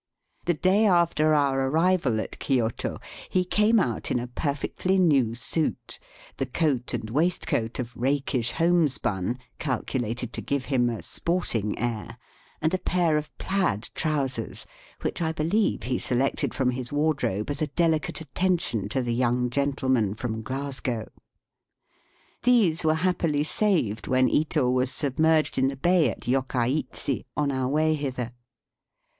The 0.45 0.55
day 0.55 0.87
after 0.87 1.35
our 1.35 1.69
arrival 1.69 2.19
at 2.19 2.39
Kioto 2.39 2.97
he 3.29 3.45
came 3.45 3.79
out 3.79 4.09
in 4.09 4.17
a 4.19 4.25
perfectly 4.25 4.97
new 4.97 5.35
suit, 5.35 5.99
the 6.37 6.47
coat 6.47 6.95
and 6.95 7.11
waistcoat 7.11 7.77
of 7.77 7.95
rakish 7.95 8.53
homespun, 8.53 9.37
calculated 9.59 10.33
to 10.33 10.41
give 10.41 10.65
him 10.65 10.89
a 10.89 11.03
sporting 11.03 11.77
air, 11.77 12.17
and 12.63 12.73
a 12.73 12.79
pair 12.79 13.15
of 13.15 13.37
plaid 13.37 13.89
trousers, 13.93 14.65
which 15.03 15.21
I 15.21 15.33
beUeve 15.33 15.83
he 15.83 15.99
selected 15.99 16.55
from 16.55 16.71
his 16.71 16.91
wardrobe 16.91 17.51
as 17.51 17.61
a 17.61 17.67
delicate 17.67 18.21
attention 18.21 18.89
to 18.89 19.03
the 19.03 19.13
young 19.13 19.51
gentleman 19.51 20.15
from 20.15 20.41
Glasgow. 20.41 21.11
These 22.41 22.83
were 22.83 22.95
happily 23.05 23.43
saved 23.43 24.07
when 24.07 24.29
Ito 24.29 24.67
was 24.67 24.91
submerged 24.91 25.59
in 25.59 25.67
the 25.67 25.75
bay 25.77 26.09
at 26.09 26.21
Yokkaichi 26.21 27.25
on 27.37 27.51
our 27.51 27.67
way 27.67 27.93
hither. 27.93 28.31